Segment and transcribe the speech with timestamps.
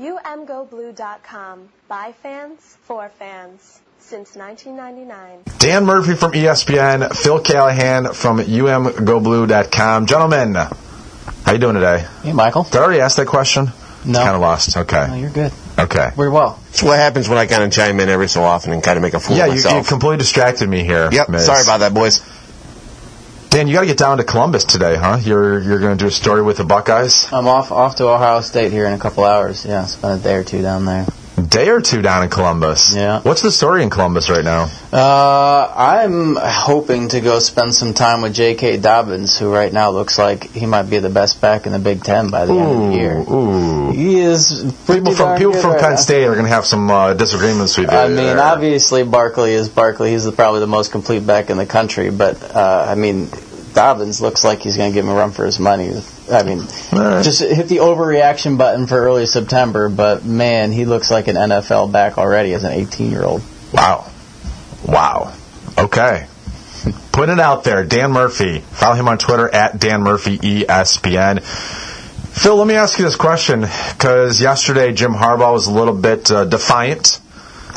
[0.00, 1.68] UMGoBlue.com.
[1.88, 3.80] By fans, for fans.
[3.98, 5.44] Since 1999.
[5.58, 10.06] Dan Murphy from ESPN, Phil Callihan from UMGoBlue.com.
[10.06, 12.04] Gentlemen, how you doing today?
[12.24, 12.64] Hey, Michael.
[12.64, 13.66] Did I already ask that question?
[14.04, 14.18] No.
[14.18, 14.76] Kind of lost.
[14.76, 15.06] Okay.
[15.08, 15.52] No, you're good.
[15.78, 16.10] Okay.
[16.16, 16.58] Very well.
[16.70, 19.02] It's what happens when I kind of chime in every so often and kind of
[19.02, 19.88] make a fool Yeah, of you, you myself.
[19.88, 21.08] completely distracted me here.
[21.12, 21.28] yep.
[21.28, 21.46] Miz.
[21.46, 22.20] Sorry about that, boys.
[23.52, 25.18] Dan, you got to get down to Columbus today, huh?
[25.20, 27.30] You're you're going to do a story with the Buckeyes.
[27.30, 29.66] I'm off off to Ohio State here in a couple hours.
[29.66, 31.04] Yeah, spend a day or two down there.
[31.48, 32.94] Day or two down in Columbus.
[32.94, 33.20] Yeah.
[33.20, 34.70] What's the story in Columbus right now?
[34.92, 38.78] Uh, I'm hoping to go spend some time with J.K.
[38.78, 42.02] Dobbins, who right now looks like he might be the best back in the Big
[42.02, 43.18] Ten by the end of the year.
[43.18, 43.92] Ooh.
[43.92, 45.96] He is People from people from right Penn now.
[45.96, 47.96] State are going to have some uh, disagreements with you.
[47.96, 48.40] I mean, there.
[48.40, 50.10] obviously Barkley is Barkley.
[50.10, 52.10] He's the, probably the most complete back in the country.
[52.10, 53.28] But uh, I mean,
[53.74, 55.92] Dobbins looks like he's going to give him a run for his money.
[56.30, 56.60] I mean,
[56.92, 57.24] right.
[57.24, 59.88] just hit the overreaction button for early September.
[59.88, 63.42] But man, he looks like an NFL back already as an 18 year old.
[63.72, 64.10] Wow.
[64.86, 65.34] Wow.
[65.78, 66.26] Okay.
[67.12, 67.84] Put it out there.
[67.84, 68.58] Dan Murphy.
[68.60, 71.42] Follow him on Twitter at Dan Murphy ESPN.
[71.42, 76.30] Phil, let me ask you this question because yesterday Jim Harbaugh was a little bit
[76.30, 77.20] uh, defiant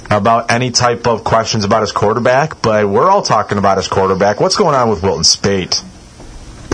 [0.09, 4.39] about any type of questions about his quarterback, but we're all talking about his quarterback.
[4.39, 5.81] What's going on with Wilton Speight?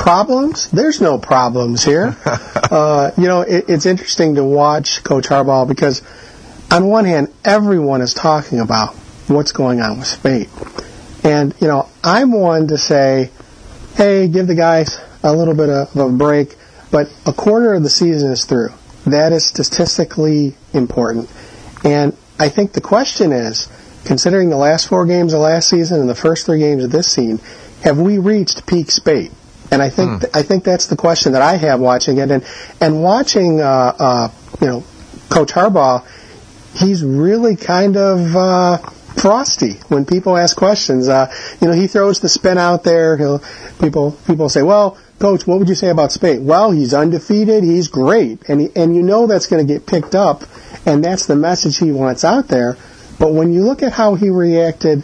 [0.02, 0.70] problems?
[0.72, 2.18] There's no problems here.
[2.26, 6.02] uh, you know, it, it's interesting to watch Coach Harbaugh because,
[6.72, 8.96] on one hand, everyone is talking about
[9.28, 10.50] what's going on with Speight.
[11.24, 13.30] And, you know, I'm one to say,
[13.96, 16.56] hey, give the guys a little bit of a break,
[16.90, 18.70] but a quarter of the season is through.
[19.06, 21.30] That is statistically important.
[21.84, 23.68] And I think the question is,
[24.04, 27.06] considering the last four games of last season and the first three games of this
[27.06, 27.40] season,
[27.84, 29.32] have we reached peak Speight?
[29.70, 32.44] And I think I think that's the question that I have watching it, and
[32.82, 34.84] and watching uh, uh, you know
[35.30, 36.04] Coach Harbaugh,
[36.76, 38.78] he's really kind of uh,
[39.22, 41.10] frosty when people ask questions.
[41.10, 41.32] Uh,
[41.62, 43.18] you know, he throws the spin out there.
[43.18, 43.44] He'll
[43.80, 44.98] people people say, well.
[45.22, 46.42] Coach, what would you say about Speight?
[46.42, 47.64] Well, he's undefeated.
[47.64, 50.42] He's great, and he, and you know that's going to get picked up,
[50.86, 52.78] and that's the message he wants out there.
[53.20, 55.04] But when you look at how he reacted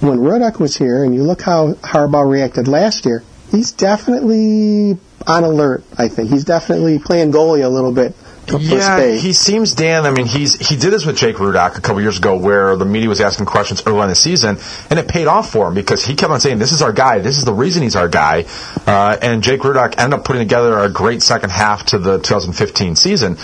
[0.00, 4.96] when Rudock was here, and you look how Harbaugh reacted last year, he's definitely
[5.26, 5.82] on alert.
[5.96, 8.14] I think he's definitely playing goalie a little bit
[8.56, 10.06] Yeah, he seems Dan.
[10.06, 12.84] I mean, he's he did this with Jake Rudock a couple years ago, where the
[12.84, 14.58] media was asking questions early in the season,
[14.90, 17.18] and it paid off for him because he kept on saying, "This is our guy.
[17.18, 18.46] This is the reason he's our guy."
[18.86, 22.96] Uh, and Jake Rudock ended up putting together a great second half to the 2015
[22.96, 23.36] season.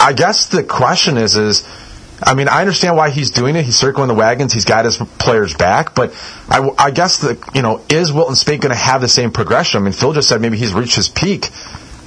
[0.00, 1.66] I guess the question is, is
[2.22, 3.64] I mean, I understand why he's doing it.
[3.64, 4.52] He's circling the wagons.
[4.52, 6.12] He's got his players back, but
[6.48, 9.80] I, I guess the you know is Wilton Speight going to have the same progression?
[9.80, 11.48] I mean, Phil just said maybe he's reached his peak.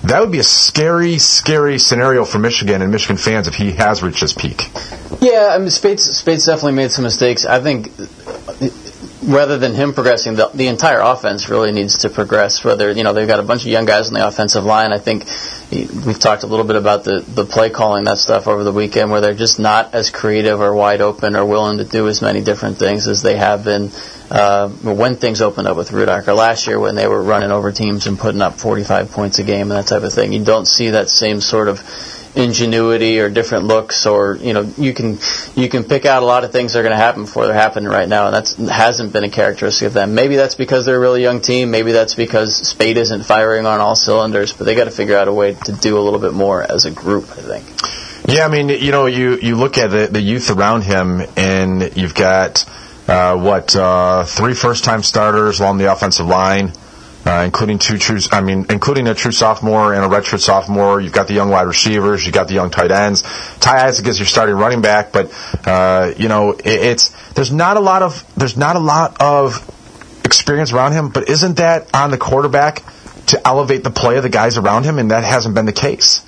[0.03, 4.01] That would be a scary, scary scenario for Michigan and Michigan fans if he has
[4.01, 4.63] reached his peak.
[5.22, 7.46] Yeah, I mean, Speight's, Speight's definitely made some mistakes.
[7.46, 7.91] I think
[9.23, 12.63] rather than him progressing, the, the entire offense really needs to progress.
[12.63, 14.91] Whether you know they've got a bunch of young guys on the offensive line.
[14.91, 15.25] I think
[16.05, 19.11] we've talked a little bit about the the play calling that stuff over the weekend,
[19.11, 22.41] where they're just not as creative or wide open or willing to do as many
[22.41, 23.91] different things as they have been.
[24.29, 27.73] Uh, when things opened up with Rudock or last year when they were running over
[27.73, 30.65] teams and putting up 45 points a game and that type of thing, you don't
[30.65, 31.81] see that same sort of
[32.34, 35.18] ingenuity or different looks or you know you can
[35.56, 37.53] you can pick out a lot of things that are going to happen before they're
[37.53, 40.16] happening right now and that hasn't been a characteristic of them.
[40.16, 43.81] Maybe that's because they're a really young team maybe that's because Speight isn't firing on
[43.81, 46.34] all cylinders but they got to figure out a way to do a little bit
[46.34, 47.66] more as a group I think.
[48.28, 51.98] Yeah, I mean, you know, you, you look at the, the youth around him, and
[51.98, 52.63] you've got
[53.08, 56.72] uh, what uh, three first time starters along the offensive line,
[57.31, 58.19] uh, including two true.
[58.31, 61.00] I mean, including a true sophomore and a redshirt sophomore.
[61.00, 62.25] You've got the young wide receivers.
[62.25, 63.22] You've got the young tight ends.
[63.59, 65.31] Ty Isaac is your starting running back, but
[65.66, 69.66] uh, you know, it, it's there's not a lot of there's not a lot of
[70.25, 71.09] experience around him.
[71.09, 72.84] But isn't that on the quarterback
[73.28, 75.00] to elevate the play of the guys around him?
[75.00, 76.22] And that hasn't been the case.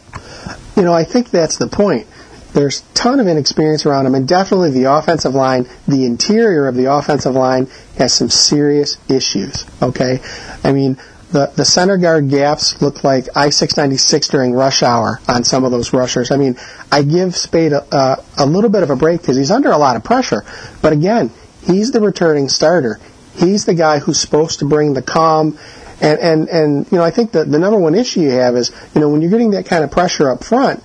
[0.77, 2.07] You know, I think that's the point.
[2.53, 6.75] There's a ton of inexperience around him, and definitely the offensive line, the interior of
[6.75, 7.67] the offensive line
[7.97, 9.65] has some serious issues.
[9.81, 10.19] Okay,
[10.63, 10.97] I mean.
[11.31, 15.91] The, the center guard gaps look like I-696 during rush hour on some of those
[15.91, 16.29] rushers.
[16.29, 16.57] I mean,
[16.91, 19.79] I give Speight a, a, a little bit of a break because he's under a
[19.79, 20.45] lot of pressure.
[20.83, 21.31] But again,
[21.63, 22.99] he's the returning starter.
[23.35, 25.57] He's the guy who's supposed to bring the calm.
[25.99, 28.71] And, and, and you know, I think the, the number one issue you have is,
[28.93, 30.83] you know, when you're getting that kind of pressure up front,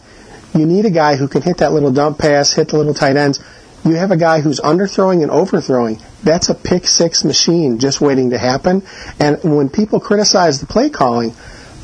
[0.58, 3.16] you need a guy who can hit that little dump pass, hit the little tight
[3.16, 3.42] ends.
[3.84, 6.00] You have a guy who's underthrowing and overthrowing.
[6.22, 8.82] That's a pick six machine just waiting to happen.
[9.20, 11.34] And when people criticize the play calling,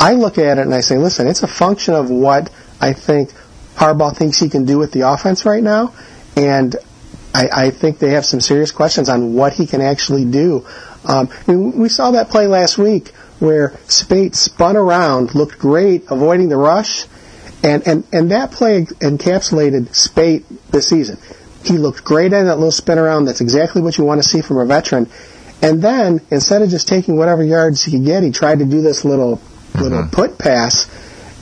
[0.00, 2.50] I look at it and I say, listen, it's a function of what
[2.81, 3.31] I think
[3.76, 5.94] Harbaugh thinks he can do with the offense right now,
[6.37, 6.77] and
[7.35, 10.67] I, I think they have some serious questions on what he can actually do.
[11.05, 13.09] Um, we saw that play last week
[13.41, 17.06] where Speight spun around, looked great, avoiding the rush,
[17.65, 21.19] and, and, and that play encapsulated Speight this season.
[21.65, 23.25] He looked great in that little spin around.
[23.25, 25.09] That's exactly what you want to see from a veteran.
[25.63, 28.83] And then instead of just taking whatever yards he could get, he tried to do
[28.83, 29.41] this little
[29.75, 30.11] little mm-hmm.
[30.11, 30.91] put pass.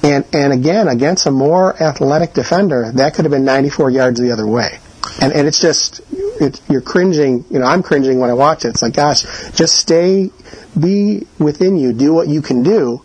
[0.05, 4.31] And and again against a more athletic defender, that could have been 94 yards the
[4.31, 4.79] other way.
[5.21, 6.03] And and it's just
[6.41, 7.45] it, you're cringing.
[7.51, 8.69] You know, I'm cringing when I watch it.
[8.69, 9.23] It's like, gosh,
[9.53, 10.31] just stay,
[10.79, 13.03] be within you, do what you can do.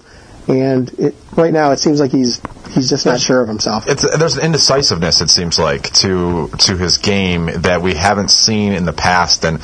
[0.47, 2.41] And it, right now, it seems like he's
[2.71, 3.87] he's just not sure of himself.
[3.87, 8.73] It's, there's an indecisiveness, it seems like, to to his game that we haven't seen
[8.73, 9.59] in the past, and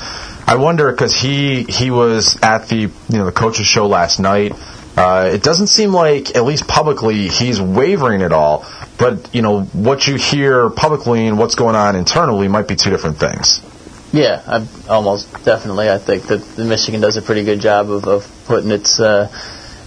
[0.47, 4.53] I wonder because he he was at the you know the coaches show last night.
[4.95, 8.63] Uh, it doesn't seem like, at least publicly, he's wavering at all.
[8.99, 12.91] But you know what you hear publicly and what's going on internally might be two
[12.91, 13.59] different things.
[14.13, 15.89] Yeah, I, almost definitely.
[15.89, 19.29] I think that the Michigan does a pretty good job of, of putting its uh,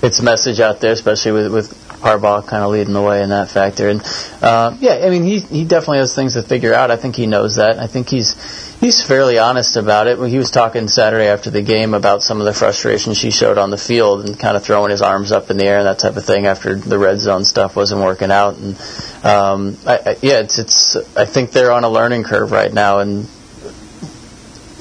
[0.02, 3.50] its message out there, especially with with Harbaugh kind of leading the way in that
[3.50, 3.88] factor.
[3.88, 4.02] And
[4.42, 6.90] uh, yeah, I mean he he definitely has things to figure out.
[6.90, 7.78] I think he knows that.
[7.78, 8.34] I think he's
[8.80, 10.18] he's fairly honest about it.
[10.18, 13.58] When he was talking Saturday after the game about some of the frustration she showed
[13.58, 15.98] on the field and kind of throwing his arms up in the air and that
[15.98, 18.56] type of thing after the red zone stuff wasn't working out.
[18.56, 18.76] And
[19.24, 20.96] um, I, I, yeah, it's it's.
[21.16, 23.26] I think they're on a learning curve right now, and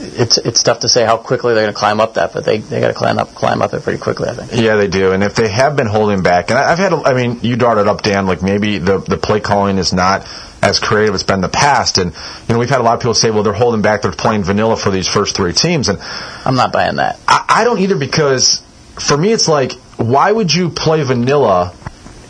[0.05, 2.57] it's it's tough to say how quickly they're going to climb up that, but they
[2.59, 4.29] they got to climb up climb up it pretty quickly.
[4.29, 4.61] I think.
[4.61, 5.11] Yeah, they do.
[5.11, 7.77] And if they have been holding back, and I- I've had, I mean, you brought
[7.77, 8.25] it up, Dan.
[8.27, 10.27] Like maybe the the play calling is not
[10.61, 12.95] as creative as it's been in the past, and you know we've had a lot
[12.95, 15.89] of people say, well, they're holding back, they're playing vanilla for these first three teams,
[15.89, 15.99] and
[16.45, 17.19] I'm not buying that.
[17.27, 18.61] I, I don't either because
[18.99, 21.73] for me it's like, why would you play vanilla?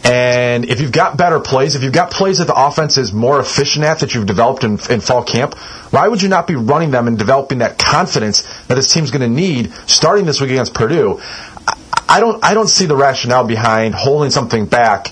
[0.06, 3.40] And if you've got better plays, if you've got plays that the offense is more
[3.40, 5.56] efficient at that you've developed in, in fall camp,
[5.90, 9.22] why would you not be running them and developing that confidence that this team's going
[9.22, 11.20] to need starting this week against Purdue?
[12.08, 15.08] I, don't, I don't see the rationale behind holding something back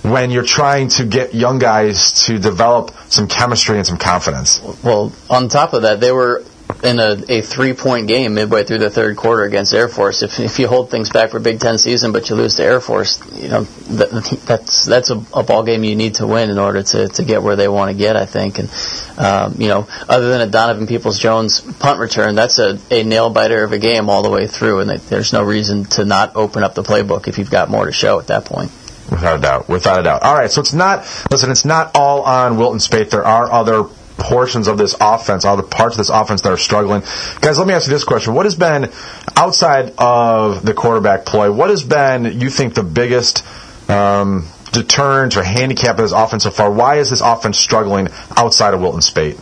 [0.00, 4.60] when you're trying to get young guys to develop some chemistry and some confidence.
[4.82, 6.42] Well, on top of that, they were
[6.82, 10.22] in a, a three point game midway through the third quarter against Air Force.
[10.22, 12.80] If, if you hold things back for Big Ten season, but you lose to Air
[12.80, 16.58] Force, you know that, that's that's a, a ball game you need to win in
[16.58, 18.16] order to, to get where they want to get.
[18.16, 18.70] I think, and
[19.18, 23.30] um, you know, other than a Donovan Peoples Jones punt return, that's a, a nail
[23.30, 26.36] biter of a game all the way through, and that there's no reason to not
[26.36, 28.70] open up the playbook if you've got more to show at that point.
[29.10, 29.68] Without a doubt.
[29.68, 30.22] Without a doubt.
[30.22, 30.50] All right.
[30.50, 33.10] So it's not, listen, it's not all on Wilton Speight.
[33.10, 33.84] There are other
[34.22, 37.02] portions of this offense, other parts of this offense that are struggling.
[37.40, 38.34] Guys, let me ask you this question.
[38.34, 38.90] What has been,
[39.36, 43.44] outside of the quarterback play, what has been, you think, the biggest
[43.90, 46.70] um, deterrent or handicap of this offense so far?
[46.70, 49.38] Why is this offense struggling outside of Wilton Speight?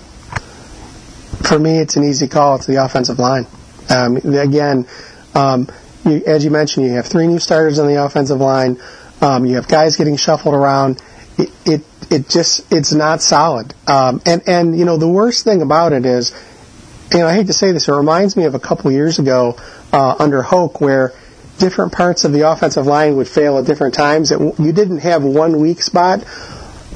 [1.42, 2.56] for me, it's an easy call.
[2.56, 3.46] It's the offensive line.
[3.88, 4.86] Um, again,
[5.34, 5.68] um,
[6.04, 8.80] you, as you mentioned, you have three new starters on the offensive line.
[9.20, 11.02] Um, you have guys getting shuffled around.
[11.64, 13.74] It, it, just, it's not solid.
[13.86, 16.32] Um, and, and, you know, the worst thing about it is,
[17.12, 19.56] you know, I hate to say this, it reminds me of a couple years ago,
[19.92, 21.12] uh, under Hoke where
[21.58, 24.30] different parts of the offensive line would fail at different times.
[24.30, 26.22] It, you didn't have one weak spot.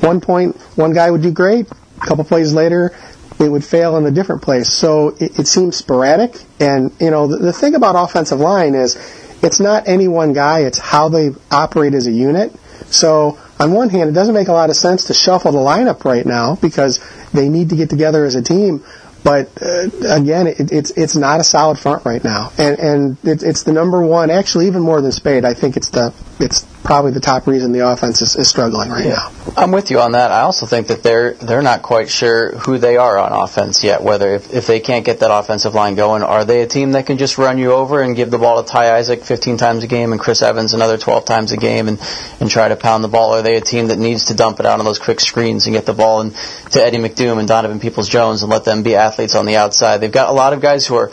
[0.01, 1.71] One point, one guy would do great.
[1.71, 2.97] A couple plays later,
[3.39, 4.73] it would fail in a different place.
[4.73, 6.37] So it, it seems sporadic.
[6.61, 8.97] And, you know, the, the thing about offensive line is
[9.43, 12.53] it's not any one guy, it's how they operate as a unit.
[12.87, 16.05] So on one hand, it doesn't make a lot of sense to shuffle the lineup
[16.05, 17.01] right now because
[17.33, 18.85] they need to get together as a team.
[19.23, 23.43] But uh, again, it, it's it's not a solid front right now, and and it,
[23.43, 24.31] it's the number one.
[24.31, 27.91] Actually, even more than Speight, I think it's the it's probably the top reason the
[27.91, 29.33] offense is, is struggling right now.
[29.57, 30.31] I'm with you on that.
[30.31, 34.03] I also think that they're they're not quite sure who they are on offense yet.
[34.03, 37.07] Whether if, if they can't get that offensive line going, are they a team that
[37.07, 39.87] can just run you over and give the ball to Ty Isaac 15 times a
[39.87, 41.99] game and Chris Evans another 12 times a game and
[42.39, 43.33] and try to pound the ball?
[43.33, 45.75] Are they a team that needs to dump it out on those quick screens and
[45.75, 46.33] get the ball in
[46.73, 49.99] to Eddie McDoom and Donovan Peoples Jones and let them be athletes on the outside?
[49.99, 51.11] They've got a lot of guys who are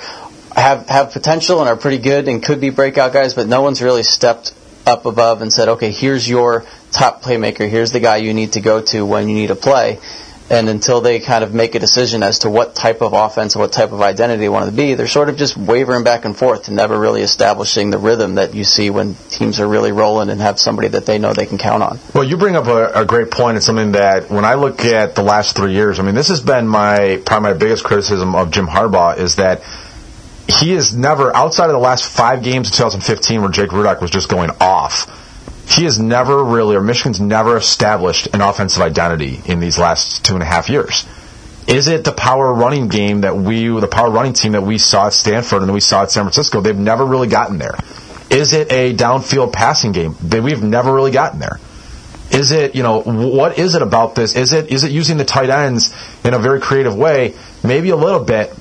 [0.53, 3.81] have have potential and are pretty good and could be breakout guys, but no one's
[3.81, 4.53] really stepped
[4.85, 7.69] up above and said, okay, here's your top playmaker.
[7.69, 9.99] Here's the guy you need to go to when you need a play.
[10.49, 13.61] And until they kind of make a decision as to what type of offense and
[13.61, 16.35] what type of identity they want to be, they're sort of just wavering back and
[16.35, 20.29] forth and never really establishing the rhythm that you see when teams are really rolling
[20.29, 21.99] and have somebody that they know they can count on.
[22.13, 23.55] Well, you bring up a, a great point.
[23.55, 26.41] It's something that when I look at the last three years, I mean, this has
[26.41, 29.61] been my probably my biggest criticism of Jim Harbaugh is that
[30.59, 34.11] he is never outside of the last five games of 2015 where Jake Rudock was
[34.11, 34.70] just going off.
[35.67, 40.33] He has never really, or Michigan's never established an offensive identity in these last two
[40.33, 41.05] and a half years.
[41.67, 45.07] Is it the power running game that we, the power running team that we saw
[45.07, 46.59] at Stanford and we saw at San Francisco?
[46.59, 47.75] They've never really gotten there.
[48.29, 50.15] Is it a downfield passing game?
[50.23, 51.59] That we've never really gotten there.
[52.31, 54.35] Is it, you know, what is it about this?
[54.35, 57.35] Is it, is it using the tight ends in a very creative way?
[57.63, 58.53] Maybe a little bit,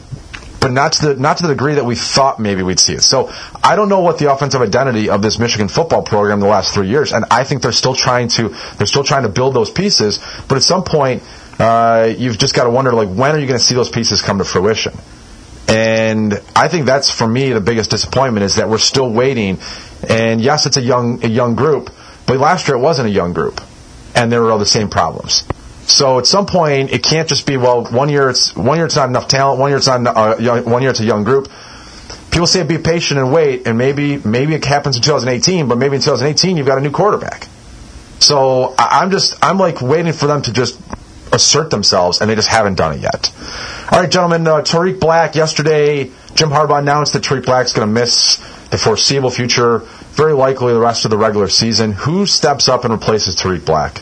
[0.60, 3.02] but not to the not to the degree that we thought maybe we'd see it.
[3.02, 3.32] So
[3.64, 6.88] I don't know what the offensive identity of this Michigan football program the last three
[6.88, 10.18] years, and I think they're still trying to they're still trying to build those pieces.
[10.48, 11.22] But at some point,
[11.58, 14.20] uh, you've just got to wonder like when are you going to see those pieces
[14.22, 14.92] come to fruition?
[15.66, 19.58] And I think that's for me the biggest disappointment is that we're still waiting.
[20.08, 21.90] And yes, it's a young a young group,
[22.26, 23.60] but last year it wasn't a young group,
[24.14, 25.44] and there were all the same problems.
[25.82, 27.84] So at some point, it can't just be well.
[27.84, 29.60] One year it's one year it's not enough talent.
[29.60, 31.48] One year it's not uh, young, one year it's a young group.
[32.30, 35.96] People say be patient and wait, and maybe maybe it happens in 2018, but maybe
[35.96, 37.48] in 2018 you've got a new quarterback.
[38.20, 40.80] So I'm just I'm like waiting for them to just
[41.32, 43.32] assert themselves, and they just haven't done it yet.
[43.90, 44.46] All right, gentlemen.
[44.46, 46.10] Uh, Tarik Black yesterday.
[46.34, 48.36] Jim Harbaugh announced that Tarik Black's going to miss
[48.70, 49.78] the foreseeable future,
[50.12, 51.92] very likely the rest of the regular season.
[51.92, 54.00] Who steps up and replaces Tarik Black?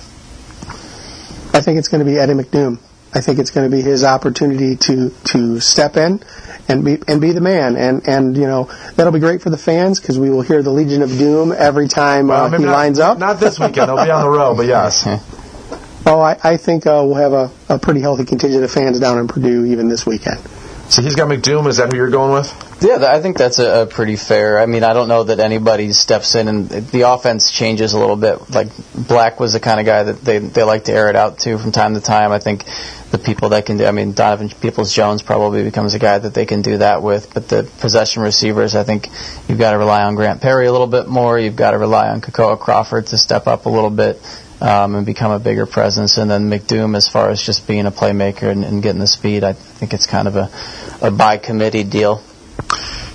[1.52, 2.78] I think it's going to be Eddie McDoom.
[3.14, 6.22] I think it's going to be his opportunity to to step in
[6.68, 7.76] and be and be the man.
[7.76, 10.70] And and you know that'll be great for the fans because we will hear the
[10.70, 13.18] Legion of Doom every time uh, he not, lines up.
[13.18, 13.88] Not this weekend.
[13.88, 15.06] They'll be on the road, but yes.
[16.06, 19.18] Oh, I, I think uh, we'll have a, a pretty healthy contingent of fans down
[19.18, 20.38] in Purdue even this weekend.
[20.88, 21.68] So he's got McDoom.
[21.68, 22.67] Is that who you're going with?
[22.80, 24.60] Yeah, I think that's a, a pretty fair.
[24.60, 28.14] I mean, I don't know that anybody steps in and the offense changes a little
[28.14, 28.50] bit.
[28.50, 31.40] Like Black was the kind of guy that they they like to air it out
[31.40, 32.30] to from time to time.
[32.30, 32.64] I think
[33.10, 33.86] the people that can do.
[33.86, 37.34] I mean, Donovan Peoples Jones probably becomes a guy that they can do that with.
[37.34, 39.08] But the possession receivers, I think
[39.48, 41.36] you've got to rely on Grant Perry a little bit more.
[41.36, 44.20] You've got to rely on Kekoa Crawford to step up a little bit.
[44.60, 47.92] Um, and become a bigger presence, and then McDoom, as far as just being a
[47.92, 50.50] playmaker and, and getting the speed, I think it's kind of a,
[51.00, 52.24] a by committee deal.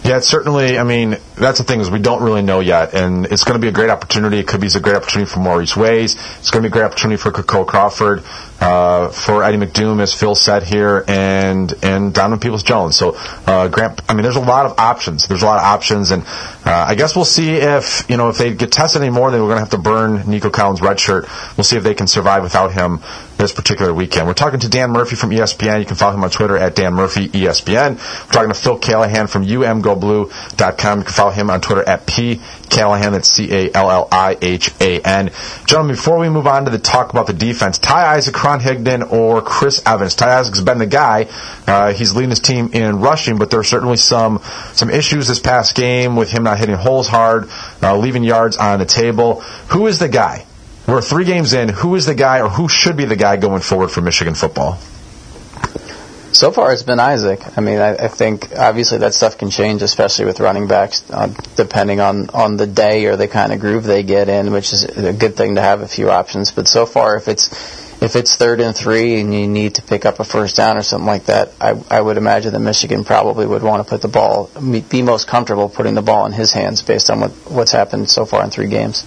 [0.04, 0.78] Yeah, it's certainly.
[0.78, 3.62] I mean, that's the thing is we don't really know yet, and it's going to
[3.62, 4.38] be a great opportunity.
[4.38, 6.16] It could be a great opportunity for Maurice Ways.
[6.40, 8.22] It's going to be a great opportunity for Kekoa Crawford,
[8.60, 12.98] uh, for Eddie McDoom, as Phil said here, and and Donovan Peoples Jones.
[12.98, 13.16] So
[13.48, 15.26] uh, Grant, I mean, there's a lot of options.
[15.30, 16.24] There's a lot of options, and
[16.66, 19.48] uh, I guess we'll see if you know if they get tested anymore, then we're
[19.48, 21.28] going to have to burn Nico Collins' red shirt.
[21.56, 23.00] We'll see if they can survive without him
[23.44, 24.26] this particular weekend.
[24.26, 25.82] We're talking to Dan Murphy from ESPN.
[25.82, 27.98] You can follow him on Twitter at Dan Murphy ESPN.
[27.98, 31.00] We're talking to Phil Callihan from UMGoBlue.com.
[31.00, 32.38] You can follow him on Twitter at P
[32.70, 33.12] Callihan.
[33.12, 35.30] That's C A L L I H A N.
[35.66, 39.12] Gentlemen, before we move on to the talk about the defense, Ty Isaac, Ron Higdon,
[39.12, 40.16] or Chris Evans.
[40.16, 41.28] Ty Isaac's been the guy.
[41.68, 45.42] Uh, he's leading his team in rushing, but there are certainly some some issues this
[45.42, 47.50] past game with him not hitting holes hard,
[47.82, 49.42] uh, leaving yards on the table.
[49.72, 50.46] Who is the guy?
[50.88, 51.70] We're three games in.
[51.70, 54.80] Who is the guy, or who should be the guy going forward for Michigan football?
[56.34, 57.42] So far, it's been Isaac.
[57.58, 61.32] I mean, I, I think obviously that stuff can change, especially with running backs, uh,
[61.56, 64.84] depending on on the day or the kind of groove they get in, which is
[64.84, 66.52] a good thing to have a few options.
[66.52, 67.48] But so far, if it's
[68.02, 70.82] if it's third and three and you need to pick up a first down or
[70.82, 74.10] something like that, I, I would imagine that Michigan probably would want to put the
[74.10, 74.50] ball,
[74.90, 78.26] be most comfortable putting the ball in his hands based on what, what's happened so
[78.26, 79.06] far in three games.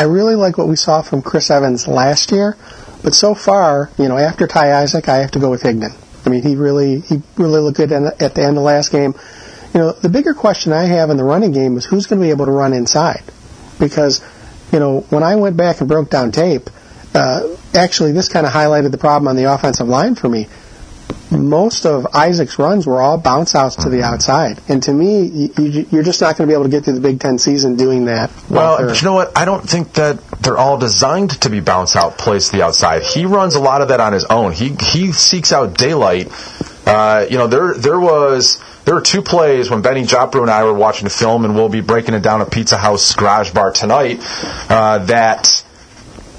[0.00, 2.56] I really like what we saw from Chris Evans last year,
[3.02, 5.94] but so far, you know, after Ty Isaac, I have to go with Higdon.
[6.24, 9.14] I mean, he really he really looked good at the end of last game.
[9.74, 12.24] You know, the bigger question I have in the running game is who's going to
[12.24, 13.24] be able to run inside,
[13.78, 14.22] because
[14.72, 16.70] you know when I went back and broke down tape,
[17.14, 20.48] uh, actually this kind of highlighted the problem on the offensive line for me
[21.30, 24.14] most of Isaac's runs were all bounce outs to the Mm-hmm.
[24.14, 24.60] outside.
[24.68, 25.24] And to me,
[25.58, 27.76] you, you're just not going to be able to get through the Big Ten season
[27.76, 28.30] doing that.
[28.48, 29.36] Well, but you know what?
[29.36, 33.02] I don't think that they're all designed to be bounce out plays to the outside.
[33.02, 34.52] He runs a lot of that on his own.
[34.52, 36.28] He he seeks out daylight.
[36.86, 40.64] Uh, you know, there there was there were two plays when Bennie Joppru and I
[40.64, 43.72] were watching the film, and we'll be breaking it down at Pizza House Garage Bar
[43.72, 44.18] tonight.
[44.68, 45.62] Uh, that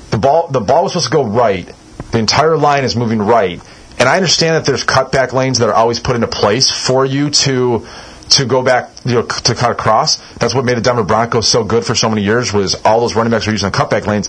[0.10, 1.72] the ball the ball was supposed to go right.
[2.12, 3.62] The entire line is moving right.
[4.02, 7.30] And I understand that there's cutback lanes that are always put into place for you
[7.30, 7.86] to
[8.32, 10.16] to go back, you know, to cut across.
[10.38, 13.16] That's what made the Denver Broncos so good for so many years was all those
[13.16, 14.28] running backs were using cutback lanes.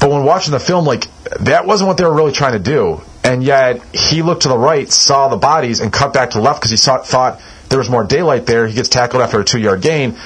[0.00, 1.04] But when watching the film, like
[1.40, 3.02] that wasn't what they were really trying to do.
[3.22, 6.42] And yet he looked to the right, saw the bodies, and cut back to the
[6.42, 8.66] left because he saw, thought there was more daylight there.
[8.66, 10.16] He gets tackled after a two-yard gain.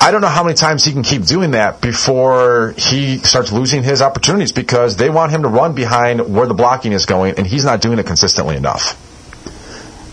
[0.00, 3.82] I don't know how many times he can keep doing that before he starts losing
[3.82, 7.46] his opportunities because they want him to run behind where the blocking is going, and
[7.46, 8.96] he's not doing it consistently enough.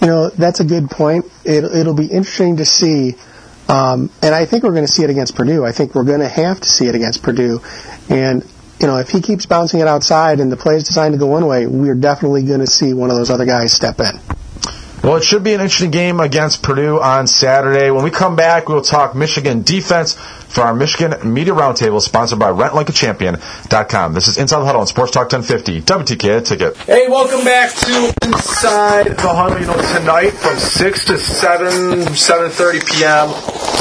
[0.01, 1.25] You know, that's a good point.
[1.44, 3.15] It, it'll be interesting to see
[3.68, 5.65] Um, and I think we're going to see it against Purdue.
[5.65, 7.62] I think we're going to have to see it against Purdue.
[8.10, 8.46] And,
[8.80, 11.25] you know, if he keeps bouncing it outside and the play is designed to go
[11.25, 14.20] one way, we're definitely going to see one of those other guys step in.
[15.05, 17.91] Well, it should be an interesting game against Purdue on Saturday.
[17.91, 20.17] When we come back, we'll talk Michigan defense
[20.55, 24.13] for our Michigan Media Roundtable, sponsored by RentLikeAChampion.com.
[24.13, 26.77] This is Inside the Huddle on Sports Talk 1050, WTK Ticket.
[26.77, 29.59] Hey, welcome back to Inside the Huddle.
[29.59, 31.67] You know, tonight from 6 to 7,
[32.07, 33.29] 7.30 p.m.,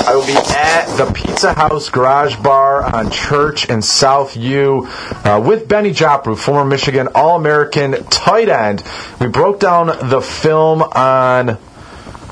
[0.06, 4.88] I will be at the Pizza House Garage Bar on Church in South U
[5.24, 8.82] uh, with Bennie Joppru, former Michigan All-American tight end.
[9.20, 11.56] We broke down the film on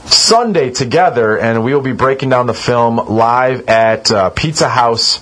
[0.04, 5.20] Sunday together, and we will be breaking down the film live at uh, Pizza House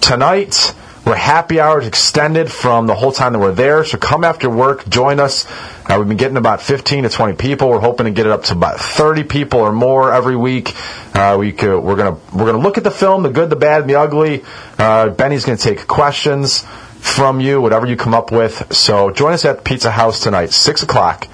[0.00, 0.74] tonight.
[1.04, 4.88] We're happy hours extended from the whole time that we're there, so come after work,
[4.88, 5.46] join us.
[5.84, 7.68] Uh, we've been getting about 15 to 20 people.
[7.68, 10.72] We're hoping to get it up to about 30 people or more every week.
[11.14, 13.82] Uh, we could, we're gonna we're gonna look at the film, the good, the bad,
[13.82, 14.44] and the ugly.
[14.78, 16.60] Uh, Bennie's gonna take questions
[17.00, 18.72] from you, whatever you come up with.
[18.72, 21.26] So join us at Pizza House tonight, six o'clock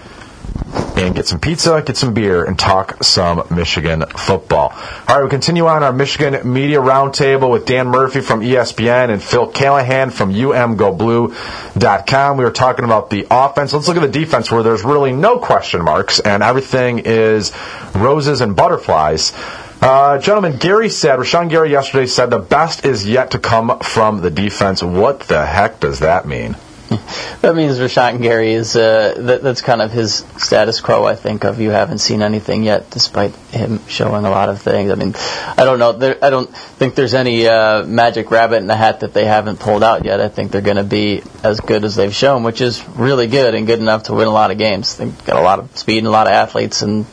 [0.96, 4.72] and get some pizza, get some beer, and talk some Michigan football.
[5.06, 9.22] All right, we continue on our Michigan Media Roundtable with Dan Murphy from ESPN and
[9.22, 12.36] Phil Callihan from UMGoBlue.com.
[12.36, 13.72] We were talking about the offense.
[13.72, 17.52] Let's look at the defense where there's really no question marks and everything is
[17.94, 19.32] roses and butterflies.
[19.80, 24.20] Uh, gentlemen, Gary said, Rashan Gary yesterday said the best is yet to come from
[24.20, 24.82] the defense.
[24.82, 26.56] What the heck does that mean?
[27.40, 31.04] That means Rashan Gary is uh, that, that's kind of his status quo.
[31.04, 34.90] I think of you haven't seen anything yet, despite him showing a lot of things.
[34.90, 35.14] I mean,
[35.56, 35.92] I don't know.
[35.92, 39.60] There, I don't think there's any uh, magic rabbit in the hat that they haven't
[39.60, 40.20] pulled out yet.
[40.20, 43.54] I think they're going to be as good as they've shown, which is really good
[43.54, 44.96] and good enough to win a lot of games.
[44.96, 47.06] They've got a lot of speed and a lot of athletes, and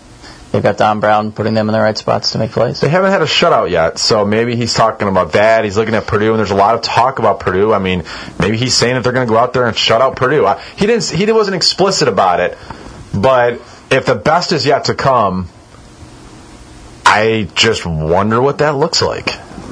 [0.51, 2.79] they've got Don Brown putting them in the right spots to make plays.
[2.79, 5.63] They haven't had a shutout yet, so maybe he's talking about that.
[5.63, 7.73] He's looking at Purdue, and there's a lot of talk about Purdue.
[7.73, 8.03] I mean,
[8.39, 10.45] maybe he's saying that they're going to go out there and shut out Purdue.
[10.45, 11.05] I, he didn't.
[11.09, 12.57] He wasn't explicit about it,
[13.13, 13.61] but
[13.91, 15.49] if the best is yet to come,
[17.05, 19.29] I just wonder what that looks like.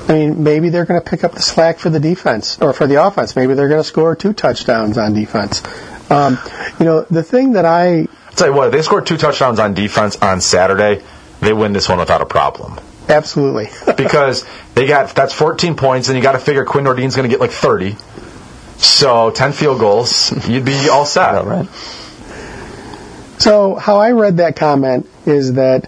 [0.10, 2.88] I mean, maybe they're going to pick up the slack for the defense or for
[2.88, 3.36] the offense.
[3.36, 5.64] Maybe they're going to score two touchdowns on defense.
[6.12, 6.38] Um,
[6.80, 9.60] you know, the thing that I I'll tell you what, if they scored two touchdowns
[9.60, 11.04] on defense on Saturday,
[11.40, 12.80] they win this one without a problem.
[13.08, 14.44] absolutely because
[14.74, 17.40] they got that's 14 points, and you got to figure Quinn Nordin's going to get
[17.40, 17.96] like 30.
[18.78, 21.36] So 10 field goals, you'd be all set.
[21.36, 21.70] All right.
[23.38, 25.88] So how I read that comment is that,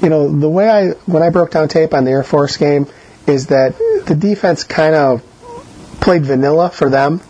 [0.00, 2.86] you know, the way I when I broke down tape on the Air Force game
[3.26, 5.24] is that the defense kind of
[6.00, 7.20] played vanilla for them.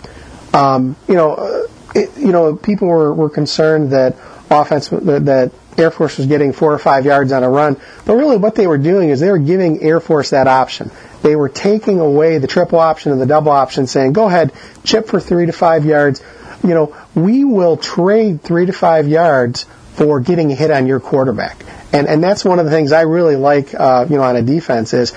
[0.53, 4.17] Um, you know, it, you know, people were, were concerned that
[4.61, 8.37] offense that, Air Force was getting four or five yards on a run, but really
[8.37, 10.93] what they were doing is they were giving Air Force that option.
[11.23, 14.53] They were taking away the triple option and the double option, saying, "Go ahead,
[14.85, 16.23] chip for three to five yards."
[16.63, 21.01] You know, we will trade three to five yards for getting a hit on your
[21.01, 23.75] quarterback, and and that's one of the things I really like.
[23.75, 25.13] Uh, you know, on a defense is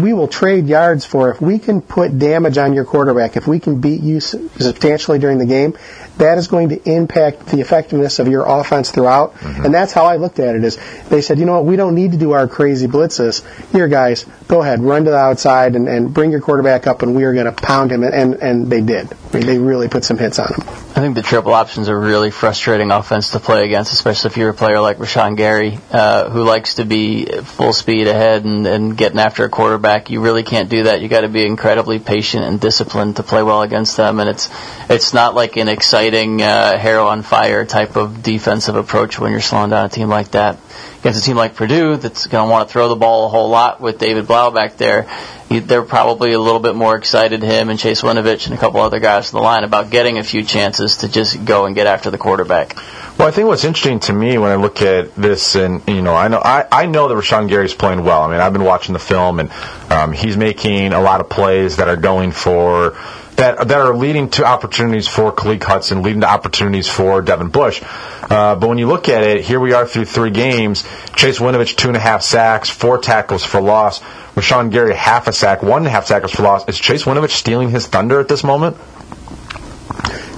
[0.00, 3.60] we will trade yards for if we can put damage on your quarterback, if we
[3.60, 5.76] can beat you substantially during the game,
[6.18, 9.34] that is going to impact the effectiveness of your offense throughout.
[9.42, 11.94] And that's how I looked at it is they said, you know what, we don't
[11.94, 13.42] need to do our crazy blitzes.
[13.72, 17.14] Here guys, go ahead, run to the outside and, and bring your quarterback up and
[17.14, 19.12] we are going to pound him and, and, and they did.
[19.12, 20.60] I mean, they really put some hits on him.
[20.96, 24.50] I think the triple options are really frustrating offense to play against, especially if you're
[24.50, 28.96] a player like Rashan Gary, uh, who likes to be full speed ahead and, and
[28.96, 30.10] getting after a quarterback.
[30.10, 31.00] You really can't do that.
[31.00, 34.20] You got to be incredibly patient and disciplined to play well against them.
[34.20, 34.48] And it's
[34.88, 36.03] it's not like an exciting
[36.42, 40.32] uh, hair on fire type of defensive approach when you're slowing down a team like
[40.32, 40.58] that.
[41.00, 43.50] Against a team like Purdue that's going to want to throw the ball a whole
[43.50, 45.06] lot with David Blough back there,
[45.48, 49.00] they're probably a little bit more excited, him and Chase Winovich and a couple other
[49.00, 52.10] guys on the line, about getting a few chances to just go and get after
[52.10, 52.76] the quarterback.
[53.18, 56.14] Well, I think what's interesting to me when I look at this, and you know,
[56.14, 58.22] I know I, I know that Rashan Gary's playing well.
[58.22, 59.52] I mean, I've been watching the film, and
[59.90, 62.96] um, he's making a lot of plays that are going for
[63.36, 67.82] that that are leading to opportunities for Khaleke Hudson, leading to opportunities for Devin Bush.
[67.82, 70.82] Uh, but when you look at it, here we are through three games.
[71.14, 74.00] Chase Winovich two and a half sacks, four tackles for loss.
[74.34, 76.68] Rashan Gary half a sack, one and a half tackles for loss.
[76.68, 78.76] Is Chase Winovich stealing his thunder at this moment?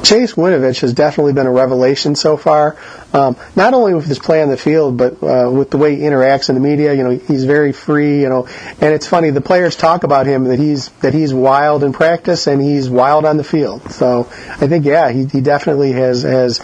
[0.02, 2.76] Chase Winovich has definitely been a revelation so far.
[3.12, 6.02] Um, not only with his play on the field, but uh, with the way he
[6.02, 6.94] interacts in the media.
[6.94, 8.20] You know, he's very free.
[8.20, 8.48] You know,
[8.80, 12.46] and it's funny the players talk about him that he's that he's wild in practice
[12.46, 13.90] and he's wild on the field.
[13.90, 16.60] So I think yeah, he, he definitely has has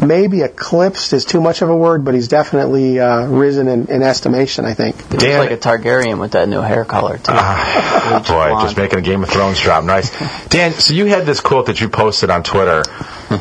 [0.00, 4.02] maybe eclipsed is too much of a word, but he's definitely uh, risen in, in
[4.02, 4.64] estimation.
[4.64, 4.96] I think.
[4.96, 7.32] He looks Dan- like a Targaryen with that new hair color too.
[7.32, 8.66] Bleach boy, blonde.
[8.66, 9.84] just making a Game of Thrones drop.
[9.84, 10.10] Nice,
[10.48, 10.72] Dan.
[10.72, 12.82] So you had this quote that you posted on Twitter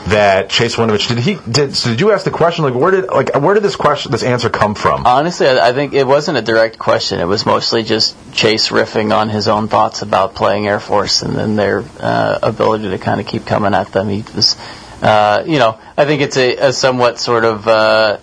[0.07, 1.19] that Chase Winovich did.
[1.19, 1.75] He did.
[1.75, 4.23] So did you ask the question like where did like where did this question this
[4.23, 5.05] answer come from?
[5.05, 7.19] Honestly, I I think it wasn't a direct question.
[7.19, 11.35] It was mostly just Chase riffing on his own thoughts about playing Air Force and
[11.35, 14.09] then their uh, ability to kind of keep coming at them.
[14.09, 14.55] He was,
[15.01, 18.17] uh, you know, I think it's a, a somewhat sort of uh,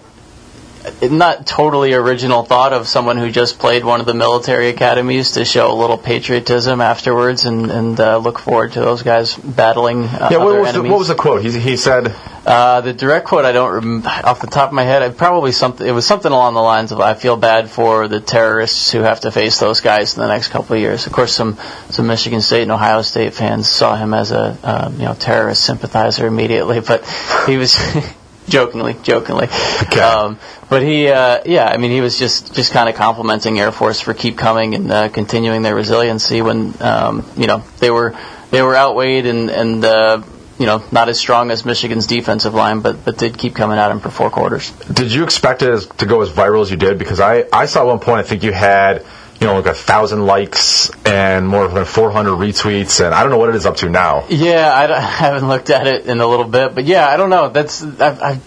[1.03, 5.45] not totally original thought of someone who just played one of the military academies to
[5.45, 10.29] show a little patriotism afterwards and, and uh, look forward to those guys battling uh,
[10.31, 11.43] yeah, what was, the, what was the quote?
[11.43, 12.15] He, he said,
[12.47, 15.03] Uh, the direct quote I don't rem- off the top of my head.
[15.03, 15.87] I probably something.
[15.87, 19.21] It was something along the lines of, "I feel bad for the terrorists who have
[19.21, 21.57] to face those guys in the next couple of years." Of course, some
[21.89, 25.65] some Michigan State and Ohio State fans saw him as a uh, you know terrorist
[25.65, 27.07] sympathizer immediately, but
[27.47, 27.75] he was.
[28.49, 29.45] jokingly, jokingly.
[29.45, 30.01] Okay.
[30.01, 33.73] Um, but he, uh, yeah, I mean, he was just, just kind of complimenting Air
[33.73, 38.15] Force for keep coming and uh, continuing their resiliency when, um, you know, they were
[38.55, 40.23] they were outweighed and and uh,
[40.59, 43.91] you know not as strong as Michigan's defensive line, but but did keep coming at
[43.91, 44.71] him for four quarters.
[44.71, 47.67] "Did you expect it as, to go as viral as you did?" Because I I
[47.67, 49.05] saw at one point I think you had
[49.41, 53.39] you know like a thousand likes and more than 400 retweets, and I don't know
[53.39, 54.27] what it is up to now.
[54.29, 57.31] Yeah, I, I haven't looked at it in a little bit, but yeah, I don't
[57.31, 57.49] know.
[57.49, 58.41] That's I, I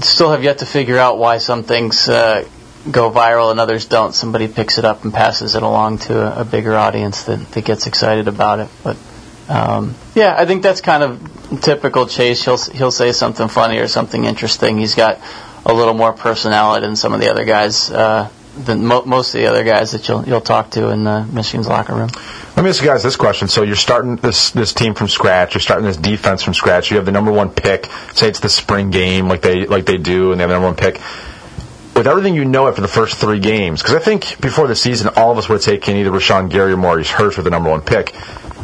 [0.00, 2.46] still have yet to figure out why some things uh,
[2.90, 4.14] go viral and others don't.
[4.14, 7.64] Somebody picks it up and passes it along to a, a bigger audience that, that
[7.64, 8.68] gets excited about it.
[8.82, 8.96] But
[9.48, 12.44] um, yeah, I think that's kind of typical Chase.
[12.44, 14.78] He'll he'll say something funny or something interesting.
[14.78, 15.20] He's got
[15.64, 17.90] a little more personality than some of the other guys.
[17.90, 21.26] Uh, than mo- most of the other guys that you'll you'll talk to in uh,
[21.32, 22.10] Michigan's locker room.
[22.56, 23.48] Let me ask you guys this question.
[23.48, 25.54] So you're starting this this team from scratch.
[25.54, 26.90] You're starting this defense from scratch.
[26.90, 27.86] You have the number one pick.
[28.12, 30.68] Say it's the spring game, like they like they do, and they have the number
[30.68, 31.00] one pick.
[31.94, 35.10] With everything you know after the first three games, because I think before the season,
[35.16, 37.68] all of us would have taken either Rashan Gary or Maurice Hurst for the number
[37.68, 38.14] one pick.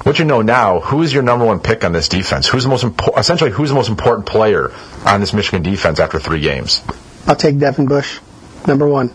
[0.04, 2.46] What you know now, who is your number one pick on this defense?
[2.46, 4.72] Who's the most impo- essentially who's the most important player
[5.04, 6.82] on this Michigan defense after three games?
[7.26, 8.18] I'll take Devin Bush,
[8.66, 9.14] number one.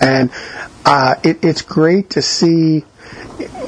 [0.00, 0.30] And
[0.84, 2.84] uh, it, it's great to see.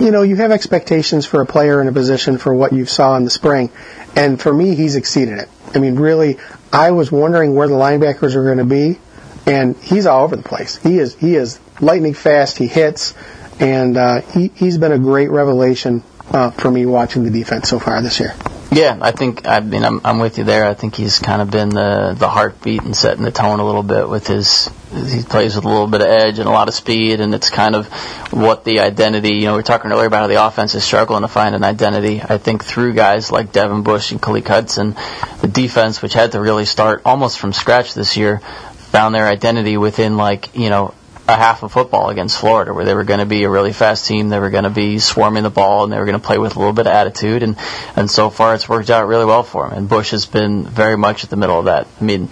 [0.00, 3.16] You know, you have expectations for a player in a position for what you saw
[3.16, 3.70] in the spring,
[4.16, 5.48] and for me, he's exceeded it.
[5.74, 6.38] I mean, really,
[6.72, 8.98] I was wondering where the linebackers are going to be,
[9.46, 10.76] and he's all over the place.
[10.76, 12.58] He is he is lightning fast.
[12.58, 13.14] He hits,
[13.60, 17.78] and uh, he he's been a great revelation uh, for me watching the defense so
[17.78, 18.34] far this year.
[18.72, 20.64] Yeah, I think I mean I'm I'm with you there.
[20.64, 23.82] I think he's kind of been the the heartbeat and setting the tone a little
[23.82, 26.74] bit with his he plays with a little bit of edge and a lot of
[26.74, 27.86] speed and it's kind of
[28.32, 31.22] what the identity, you know, we were talking earlier about how the offense is struggling
[31.22, 32.20] to find an identity.
[32.20, 34.96] I think through guys like Devin Bush and Khaleke Hudson,
[35.40, 39.76] the defense which had to really start almost from scratch this year found their identity
[39.76, 40.94] within like, you know,
[41.30, 44.06] a half of football against Florida, where they were going to be a really fast
[44.06, 44.28] team.
[44.28, 46.56] They were going to be swarming the ball, and they were going to play with
[46.56, 47.42] a little bit of attitude.
[47.42, 47.56] And
[47.96, 49.78] and so far, it's worked out really well for them.
[49.78, 51.86] And Bush has been very much at the middle of that.
[52.00, 52.28] I mean,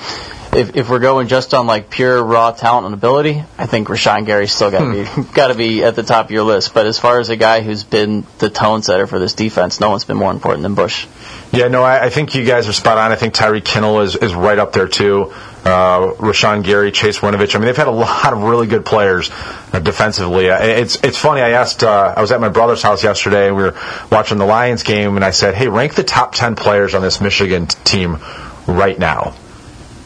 [0.53, 4.27] if if we're going just on like pure raw talent and ability, I think Rashan
[4.27, 5.23] Gary's still got to be hmm.
[5.35, 6.75] got to be at the top of your list.
[6.75, 9.91] But as far as a guy who's been the tone setter for this defense, no
[9.91, 11.07] one's been more important than Bush.
[11.53, 13.11] Yeah, no, I, I think you guys are spot on.
[13.11, 15.33] I think Tyree Kinnel is, is right up there too.
[15.69, 17.55] Uh, Rashan Gary, Chase Winovich.
[17.55, 19.31] I mean, they've had a lot of really good players
[19.73, 20.49] uh, defensively.
[20.51, 21.43] Uh, It's it's funny.
[21.43, 21.83] I asked.
[21.85, 23.49] Uh, I was at my brother's house yesterday.
[23.49, 23.75] And we were
[24.11, 27.21] watching the Lions game, and I said, "Hey, rank the top ten players on this
[27.21, 28.19] Michigan t- team
[28.67, 29.35] right now."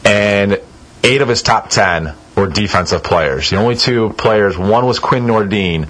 [0.05, 0.59] And
[1.03, 3.49] eight of his top ten were defensive players.
[3.49, 5.87] The only two players, one was Quinn Nordin,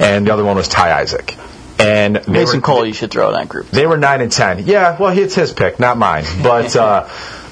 [0.00, 1.36] and the other one was Ty Isaac.
[1.78, 3.68] And Mason were- Cole, you should throw in that group.
[3.70, 4.64] they were nine and ten.
[4.66, 6.24] Yeah, well, it's his pick, not mine.
[6.42, 7.08] But uh,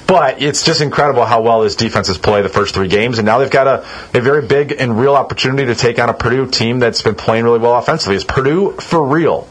[0.07, 3.25] but it's just incredible how well this defense has played the first three games, and
[3.25, 6.47] now they've got a, a very big and real opportunity to take on a Purdue
[6.47, 8.15] team that's been playing really well offensively.
[8.15, 9.47] Is Purdue for real?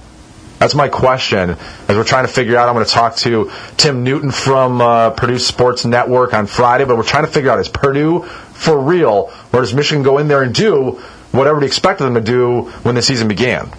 [0.61, 1.57] That's my question.
[1.89, 5.09] As we're trying to figure out, I'm going to talk to Tim Newton from uh,
[5.11, 6.85] Purdue Sports Network on Friday.
[6.85, 10.29] But we're trying to figure out is Purdue for real, or does Michigan go in
[10.29, 11.01] there and do
[11.33, 13.71] what everybody expected them to do when the season began?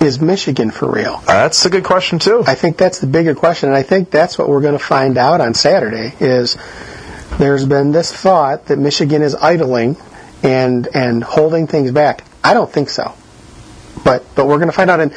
[0.00, 1.18] Is Michigan for real?
[1.26, 2.42] That's a good question too.
[2.46, 5.18] I think that's the bigger question, and I think that's what we're going to find
[5.18, 6.14] out on Saturday.
[6.20, 6.56] Is
[7.38, 9.98] there's been this thought that Michigan is idling
[10.42, 12.24] and and holding things back.
[12.42, 13.12] I don't think so,
[14.02, 15.00] but but we're going to find out.
[15.00, 15.12] And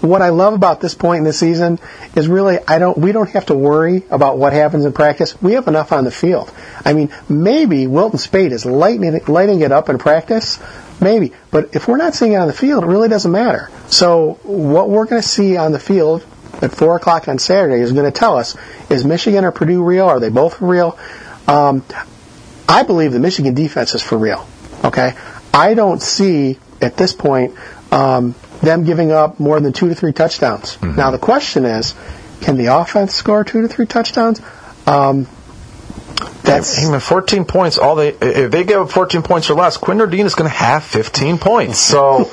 [0.00, 1.80] what I love about this point in the season
[2.14, 5.40] is really I don't we don't have to worry about what happens in practice.
[5.42, 6.52] We have enough on the field.
[6.84, 10.60] I mean, maybe Wilton Speight is lighting lighting it up in practice.
[11.00, 13.70] Maybe, but if we're not seeing it on the field, it really doesn't matter.
[13.88, 16.26] So what we're going to see on the field
[16.60, 18.56] at 4 o'clock on Saturday is going to tell us
[18.90, 20.06] is Michigan or Purdue real?
[20.06, 20.98] Are they both for real?
[21.48, 21.84] Um,
[22.68, 24.46] I believe the Michigan defense is for real.
[24.84, 25.14] Okay?
[25.54, 27.56] I don't see at this point
[27.90, 30.76] um, them giving up more than two to three touchdowns.
[30.76, 30.96] Mm-hmm.
[30.96, 31.94] Now, the question is
[32.40, 34.40] can the offense score two to three touchdowns?
[34.86, 35.26] Um,
[36.54, 37.78] that's Hey, man, 14 points.
[37.78, 40.56] All they if they give up 14 points or less, Quinn Nordin is going to
[40.56, 41.78] have 15 points.
[41.78, 42.30] So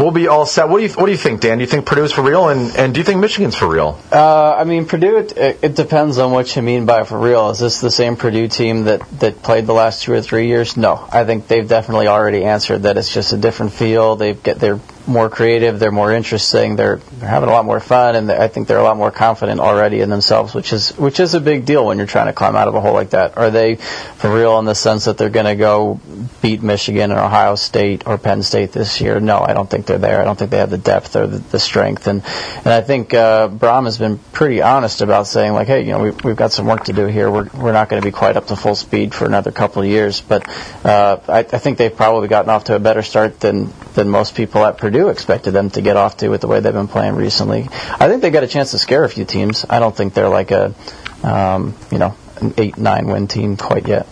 [0.00, 0.68] we'll be all set.
[0.68, 1.58] What do you What do you think, Dan?
[1.58, 4.00] Do you think Purdue's for real, and and do you think Michigan's for real?
[4.10, 5.18] Uh, I mean, Purdue.
[5.18, 7.50] It, it depends on what you mean by for real.
[7.50, 10.76] Is this the same Purdue team that that played the last two or three years?
[10.76, 12.96] No, I think they've definitely already answered that.
[12.96, 14.16] It's just a different feel.
[14.16, 15.78] They get they're more creative.
[15.78, 16.76] They're more interesting.
[16.76, 19.60] They're they're having a lot more fun, and I think they're a lot more confident
[19.60, 22.56] already in themselves, which is which is a big deal when you're trying to climb
[22.56, 23.36] out of a hole like that.
[23.36, 26.00] Are they for real in the sense that they're going to go
[26.40, 29.20] beat Michigan or Ohio State or Penn State this year?
[29.20, 30.20] No, I don't think they're there.
[30.20, 32.22] I don't think they have the depth or the, the strength, and
[32.58, 36.00] and I think uh, Brohm has been pretty honest about saying like, hey, you know,
[36.00, 37.30] we've, we've got some work to do here.
[37.30, 39.88] We're we're not going to be quite up to full speed for another couple of
[39.88, 40.48] years, but
[40.84, 44.36] uh, I, I think they've probably gotten off to a better start than than most
[44.36, 47.14] people at Purdue expected them to get off to with the way they've been playing
[47.14, 47.68] recently.
[47.70, 49.64] I think they got a chance to scare a few teams.
[49.68, 50.74] I don't think they're like a
[51.22, 54.06] um, you know an eight nine win team quite yet.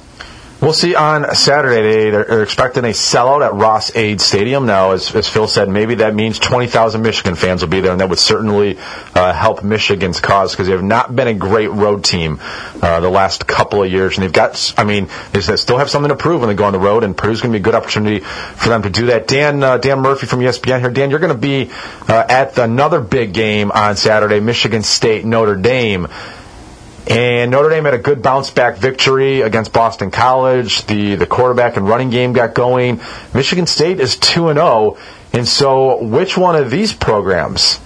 [0.61, 1.83] We'll see on Saturday.
[1.83, 4.66] They, they're, they're expecting a sellout at Ross-Ade Stadium.
[4.66, 8.01] Now, as, as Phil said, maybe that means 20,000 Michigan fans will be there, and
[8.01, 8.77] that would certainly
[9.14, 12.40] uh, help Michigan's cause because they have not been a great road team
[12.83, 14.16] uh, the last couple of years.
[14.18, 16.73] And they've got, I mean, they still have something to prove when they go on
[16.73, 19.29] the road, and Purdue's going to be a good opportunity for them to do that.
[19.29, 20.90] Dan, uh, Dan Murphy from ESPN here.
[20.90, 21.71] Dan, you're going to be
[22.09, 26.09] uh, at another big game on Saturday, Michigan State Notre Dame.
[27.09, 30.85] And Notre Dame had a good bounce back victory against Boston College.
[30.85, 33.01] The the quarterback and running game got going.
[33.33, 34.99] Michigan State is two and zero.
[35.33, 37.81] And so, which one of these programs?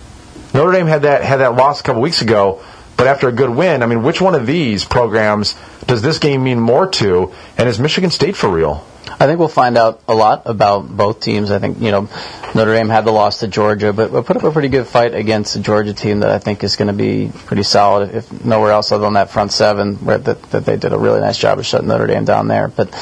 [0.55, 2.63] Notre Dame had that had that loss a couple weeks ago,
[2.97, 5.55] but after a good win, I mean, which one of these programs
[5.87, 7.33] does this game mean more to?
[7.57, 8.85] And is Michigan State for real?
[9.05, 11.51] I think we'll find out a lot about both teams.
[11.51, 12.09] I think, you know,
[12.55, 15.55] Notre Dame had the loss to Georgia, but put up a pretty good fight against
[15.55, 18.93] the Georgia team that I think is going to be pretty solid, if nowhere else
[18.93, 21.67] other than that front seven, where that, that they did a really nice job of
[21.67, 22.69] shutting Notre Dame down there.
[22.69, 22.95] But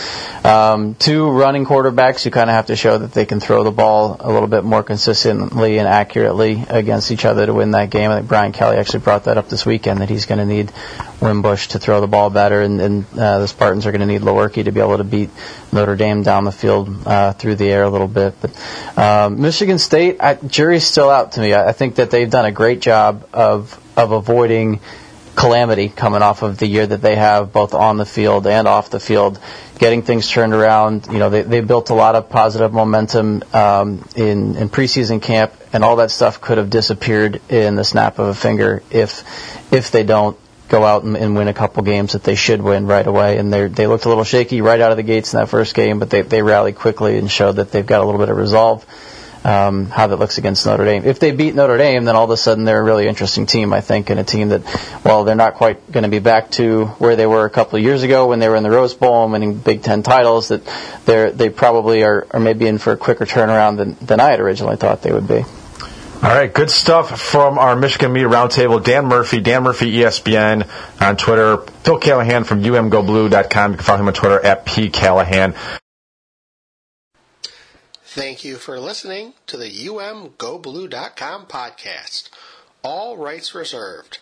[0.44, 3.70] um, two running quarterbacks who kind of have to show that they can throw the
[3.70, 8.10] ball a little bit more consistently and accurately against each other to win that game.
[8.10, 10.72] I think Brian Kelly actually brought that up this weekend that he's going to need
[11.20, 14.22] Wimbush to throw the ball better, and, and uh, the Spartans are going to need
[14.22, 15.30] Lewerke to be able to beat
[15.72, 18.34] Notre Dame down the field uh, through the air a little bit.
[18.40, 21.54] But um, Michigan State, I, jury's still out to me.
[21.54, 24.80] I, I think that they've done a great job of of avoiding
[25.34, 28.90] calamity coming off of the year that they have both on the field and off
[28.90, 29.38] the field,
[29.78, 31.06] getting things turned around.
[31.06, 35.52] You know, they, they built a lot of positive momentum um, in, in preseason camp,
[35.72, 39.24] and all that stuff could have disappeared in the snap of a finger if
[39.72, 40.38] if they don't
[40.70, 43.36] go out and, and win a couple games that they should win right away.
[43.36, 45.74] And they they looked a little shaky right out of the gates in that first
[45.74, 48.36] game, but they they rallied quickly and showed that they've got a little bit of
[48.38, 48.86] resolve.
[49.42, 51.04] Um, how that looks against Notre Dame.
[51.06, 53.72] If they beat Notre Dame, then all of a sudden they're a really interesting team,
[53.72, 54.60] I think, and a team that,
[55.02, 57.82] while they're not quite going to be back to where they were a couple of
[57.82, 60.60] years ago when they were in the Rose Bowl and winning Big Ten titles, that
[61.06, 64.40] they're they probably are, are maybe in for a quicker turnaround than, than I had
[64.40, 65.42] originally thought they would be.
[66.22, 68.84] All right, good stuff from our Michigan Media Roundtable.
[68.84, 70.68] Dan Murphy, Dan Murphy ESPN
[71.00, 71.56] on Twitter.
[71.56, 73.70] Phil Callihan from umgoblue.com.
[73.70, 75.56] You can follow him on Twitter at pcallihan.
[78.04, 82.28] Thank you for listening to the umgoblue.com podcast.
[82.82, 84.18] All rights reserved.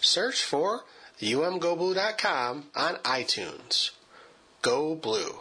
[0.00, 0.84] Search for
[1.20, 3.90] umgoblue.com on iTunes.
[4.62, 5.40] Go Blue.